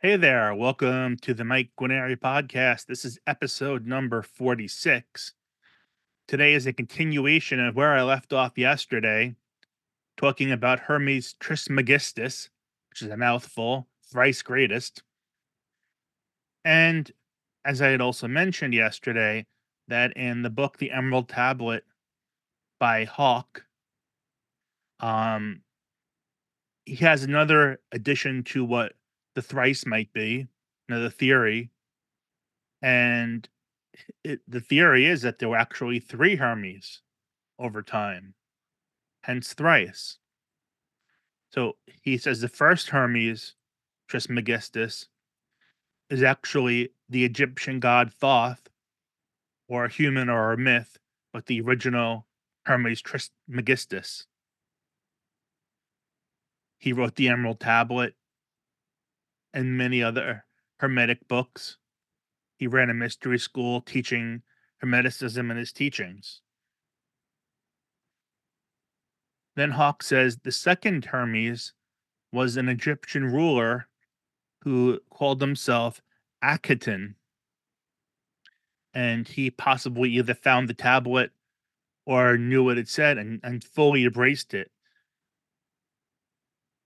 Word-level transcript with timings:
Hey 0.00 0.14
there, 0.14 0.54
welcome 0.54 1.16
to 1.22 1.34
the 1.34 1.42
Mike 1.42 1.70
Guarneri 1.76 2.16
podcast. 2.16 2.86
This 2.86 3.04
is 3.04 3.18
episode 3.26 3.84
number 3.84 4.22
46. 4.22 5.32
Today 6.28 6.54
is 6.54 6.68
a 6.68 6.72
continuation 6.72 7.58
of 7.58 7.74
where 7.74 7.94
I 7.94 8.04
left 8.04 8.32
off 8.32 8.56
yesterday, 8.56 9.34
talking 10.16 10.52
about 10.52 10.78
Hermes 10.78 11.34
Trismegistus, 11.40 12.48
which 12.90 13.02
is 13.02 13.08
a 13.08 13.16
mouthful, 13.16 13.88
thrice 14.08 14.40
greatest. 14.40 15.02
And 16.64 17.10
as 17.64 17.82
I 17.82 17.88
had 17.88 18.00
also 18.00 18.28
mentioned 18.28 18.74
yesterday, 18.74 19.46
that 19.88 20.16
in 20.16 20.42
the 20.42 20.50
book 20.50 20.78
The 20.78 20.92
Emerald 20.92 21.28
Tablet 21.28 21.82
by 22.78 23.04
Hauck, 23.04 23.64
um, 25.00 25.62
he 26.84 26.94
has 27.04 27.24
another 27.24 27.80
addition 27.90 28.44
to 28.44 28.64
what 28.64 28.92
the 29.38 29.42
thrice 29.42 29.86
might 29.86 30.12
be, 30.12 30.48
another 30.88 31.10
theory. 31.10 31.70
And 32.82 33.48
it, 34.24 34.40
the 34.48 34.60
theory 34.60 35.06
is 35.06 35.22
that 35.22 35.38
there 35.38 35.50
were 35.50 35.56
actually 35.56 36.00
three 36.00 36.34
Hermes 36.34 37.02
over 37.56 37.80
time, 37.80 38.34
hence 39.22 39.52
thrice. 39.52 40.18
So 41.52 41.76
he 42.02 42.18
says 42.18 42.40
the 42.40 42.48
first 42.48 42.88
Hermes, 42.88 43.54
Trismegistus, 44.08 45.06
is 46.10 46.24
actually 46.24 46.90
the 47.08 47.24
Egyptian 47.24 47.78
god 47.78 48.12
Thoth, 48.12 48.68
or 49.68 49.84
a 49.84 49.92
human 49.92 50.28
or 50.28 50.52
a 50.52 50.58
myth, 50.58 50.98
but 51.32 51.46
the 51.46 51.60
original 51.60 52.26
Hermes 52.66 53.00
Trismegistus. 53.02 54.26
He 56.80 56.92
wrote 56.92 57.14
the 57.14 57.28
Emerald 57.28 57.60
Tablet 57.60 58.16
and 59.52 59.76
many 59.76 60.02
other 60.02 60.44
Hermetic 60.78 61.26
books. 61.28 61.78
He 62.56 62.66
ran 62.66 62.90
a 62.90 62.94
mystery 62.94 63.38
school 63.38 63.80
teaching 63.80 64.42
Hermeticism 64.82 65.50
and 65.50 65.58
his 65.58 65.72
teachings. 65.72 66.40
Then 69.56 69.72
Hauck 69.72 70.02
says 70.02 70.38
the 70.38 70.52
second 70.52 71.06
Hermes 71.06 71.72
was 72.32 72.56
an 72.56 72.68
Egyptian 72.68 73.24
ruler 73.24 73.88
who 74.62 75.00
called 75.10 75.40
himself 75.40 76.00
Akhenaten. 76.42 77.14
And 78.94 79.26
he 79.26 79.50
possibly 79.50 80.10
either 80.10 80.34
found 80.34 80.68
the 80.68 80.74
tablet 80.74 81.32
or 82.06 82.38
knew 82.38 82.64
what 82.64 82.78
it 82.78 82.88
said 82.88 83.18
and, 83.18 83.40
and 83.42 83.62
fully 83.62 84.04
embraced 84.04 84.54
it. 84.54 84.70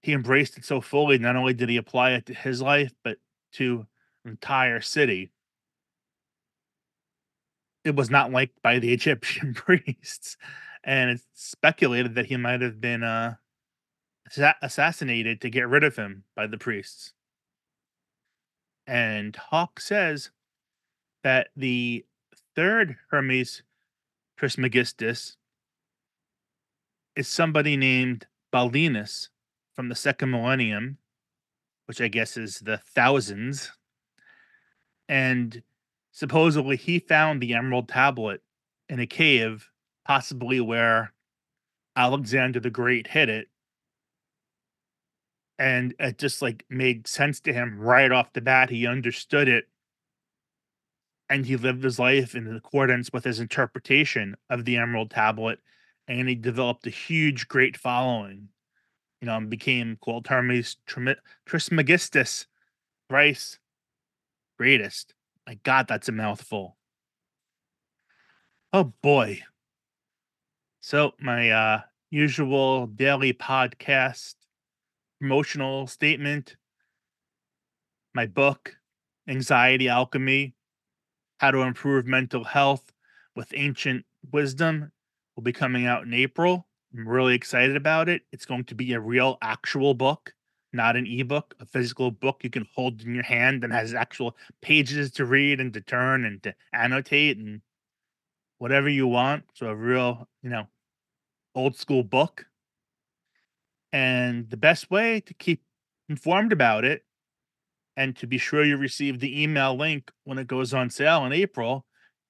He 0.03 0.12
embraced 0.12 0.58
it 0.58 0.64
so 0.64 0.81
fully, 0.81 1.19
not 1.19 1.36
only 1.36 1.55
did 1.55 1.69
he 1.69 1.77
apply 1.77 2.12
it 2.12 2.27
to 2.27 2.34
his 2.34 2.61
life, 2.61 2.92
but 3.05 3.19
to 3.53 3.86
entire 4.25 4.81
city. 4.81 5.31
It 7.84 7.95
was 7.95 8.11
not 8.11 8.33
liked 8.33 8.61
by 8.62 8.78
the 8.78 8.92
Egyptian 8.92 9.55
priests, 9.55 10.36
and 10.83 11.11
it's 11.11 11.27
speculated 11.34 12.17
that 12.17 12.27
he 12.27 12.36
might 12.36 12.61
have 12.61 12.80
been 12.80 13.03
uh, 13.03 13.34
assassinated 14.61 15.41
to 15.41 15.50
get 15.50 15.69
rid 15.69 15.84
of 15.84 15.97
him 15.97 16.25
by 16.34 16.47
the 16.47 16.58
priests. 16.58 17.12
And 18.86 19.36
Hauck 19.36 19.78
says 19.78 20.30
that 21.23 21.48
the 21.56 22.05
third 22.56 22.97
Hermes 23.11 23.62
Trismegistus 24.36 25.36
is 27.14 27.28
somebody 27.28 27.77
named 27.77 28.27
Balinus 28.53 29.28
from 29.74 29.88
the 29.88 29.94
second 29.94 30.30
millennium, 30.30 30.98
which 31.86 32.00
I 32.00 32.08
guess 32.08 32.36
is 32.36 32.60
the 32.60 32.78
thousands. 32.78 33.72
And 35.08 35.62
supposedly 36.12 36.76
he 36.76 36.98
found 36.98 37.40
the 37.40 37.54
emerald 37.54 37.88
tablet 37.88 38.42
in 38.88 39.00
a 39.00 39.06
cave, 39.06 39.68
possibly 40.04 40.60
where 40.60 41.12
Alexander 41.96 42.61
the 42.61 42.70
Great 42.70 43.08
hid 43.08 43.28
it. 43.28 43.48
And 45.58 45.94
it 45.98 46.18
just 46.18 46.42
like 46.42 46.64
made 46.68 47.06
sense 47.06 47.40
to 47.40 47.52
him 47.52 47.78
right 47.78 48.11
off 48.11 48.32
the 48.32 48.40
bat. 48.40 48.70
He 48.70 48.86
understood 48.86 49.48
it. 49.48 49.66
And 51.28 51.46
he 51.46 51.56
lived 51.56 51.84
his 51.84 51.98
life 51.98 52.34
in 52.34 52.55
accordance 52.55 53.11
with 53.12 53.24
his 53.24 53.40
interpretation 53.40 54.36
of 54.50 54.64
the 54.64 54.77
Emerald 54.77 55.11
Tablet. 55.11 55.61
And 56.08 56.28
he 56.28 56.34
developed 56.34 56.86
a 56.86 56.90
huge, 56.90 57.48
great 57.48 57.77
following 57.77 58.48
you 59.22 59.27
know, 59.27 59.36
and 59.36 59.48
became 59.48 59.96
called 60.00 60.27
Hermes 60.27 60.77
Trismegistus, 61.46 62.46
thrice 63.08 63.58
greatest. 64.58 65.14
My 65.46 65.58
God, 65.62 65.86
that's 65.88 66.08
a 66.08 66.12
mouthful. 66.12 66.77
Oh 68.72 68.92
boy. 69.00 69.40
So 70.80 71.12
my 71.20 71.50
uh 71.50 71.80
usual 72.11 72.88
daily 72.88 73.32
podcast 73.32 74.34
promotional 75.20 75.86
statement, 75.86 76.56
my 78.12 78.27
book, 78.27 78.74
Anxiety 79.28 79.88
Alchemy, 79.88 80.52
How 81.38 81.52
to 81.52 81.61
Improve 81.61 82.06
Mental 82.06 82.42
Health 82.42 82.92
with 83.36 83.55
Ancient 83.55 84.05
Wisdom 84.32 84.90
will 85.36 85.44
be 85.44 85.52
coming 85.52 85.86
out 85.86 86.02
in 86.02 86.12
April. 86.12 86.66
I'm 86.95 87.08
really 87.08 87.35
excited 87.35 87.77
about 87.77 88.08
it. 88.08 88.23
It's 88.33 88.45
going 88.45 88.64
to 88.64 88.75
be 88.75 88.92
a 88.92 89.01
real 89.01 89.39
actual 89.41 89.95
book, 89.95 90.35
not 90.73 90.97
an 90.97 91.07
ebook, 91.07 91.55
a 91.58 91.64
physical 91.64 92.11
book 92.11 92.41
you 92.45 92.51
can 92.51 92.67
hold 92.75 93.01
in 93.03 93.14
your 93.14 93.25
hand 93.25 93.64
and 93.64 93.73
has 93.73 93.95
actual 93.95 94.36
pages 94.61 95.11
to 95.13 95.25
read 95.25 95.58
and 95.61 95.73
to 95.73 95.80
turn 95.80 96.25
and 96.25 96.42
to 96.42 96.55
annotate 96.73 97.39
and 97.39 97.63
whatever 98.58 98.89
you 98.89 99.07
want. 99.07 99.45
So 99.55 99.69
a 99.69 99.75
real, 99.75 100.29
you 100.42 100.51
know, 100.51 100.67
old 101.55 101.77
school 101.77 102.03
book. 102.03 102.47
And 103.92 104.48
the 104.51 104.57
best 104.57 104.91
way 104.91 105.20
to 105.20 105.35
keep 105.35 105.63
informed 106.09 106.53
about 106.53 106.85
it 106.85 107.05
and 107.97 108.17
to 108.17 108.27
be 108.27 108.39
sure 108.39 108.64
you 108.64 108.77
receive 108.77 109.20
the 109.20 109.42
email 109.42 109.77
link 109.77 110.11
when 110.24 110.39
it 110.39 110.47
goes 110.47 110.74
on 110.74 110.91
sale 110.91 111.24
in 111.24 111.33
April 111.33 111.86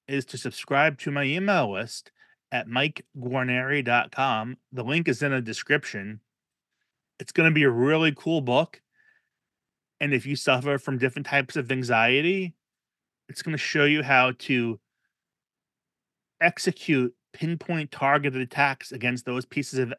is 0.08 0.24
to 0.26 0.38
subscribe 0.38 0.98
to 0.98 1.10
my 1.10 1.24
email 1.24 1.72
list 1.72 2.10
at 2.52 2.68
mikeguarneri.com. 2.68 4.58
The 4.72 4.84
link 4.84 5.08
is 5.08 5.22
in 5.22 5.32
the 5.32 5.40
description. 5.40 6.20
It's 7.18 7.32
going 7.32 7.50
to 7.50 7.54
be 7.54 7.64
a 7.64 7.70
really 7.70 8.12
cool 8.14 8.42
book. 8.42 8.80
And 10.00 10.12
if 10.12 10.26
you 10.26 10.36
suffer 10.36 10.78
from 10.78 10.98
different 10.98 11.26
types 11.26 11.56
of 11.56 11.72
anxiety, 11.72 12.54
it's 13.28 13.42
going 13.42 13.52
to 13.52 13.58
show 13.58 13.84
you 13.84 14.02
how 14.02 14.32
to 14.40 14.78
execute 16.40 17.14
pinpoint 17.32 17.90
targeted 17.90 18.42
attacks 18.42 18.92
against 18.92 19.24
those 19.24 19.46
pieces 19.46 19.78
of, 19.78 19.94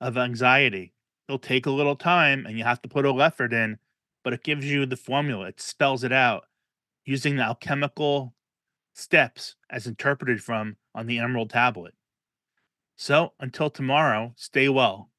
of 0.00 0.16
anxiety. 0.16 0.94
It'll 1.28 1.38
take 1.38 1.66
a 1.66 1.70
little 1.70 1.96
time 1.96 2.46
and 2.46 2.56
you 2.56 2.64
have 2.64 2.80
to 2.82 2.88
put 2.88 3.04
a 3.04 3.10
effort 3.10 3.52
in, 3.52 3.78
but 4.24 4.32
it 4.32 4.44
gives 4.44 4.64
you 4.64 4.86
the 4.86 4.96
formula. 4.96 5.48
It 5.48 5.60
spells 5.60 6.04
it 6.04 6.12
out 6.12 6.44
using 7.04 7.36
the 7.36 7.42
alchemical 7.42 8.34
steps 8.94 9.56
as 9.68 9.86
interpreted 9.86 10.42
from 10.42 10.76
on 10.94 11.06
the 11.06 11.18
Emerald 11.18 11.50
Tablet. 11.50 11.94
So 12.98 13.32
until 13.40 13.70
tomorrow, 13.70 14.34
stay 14.36 14.68
well. 14.68 15.10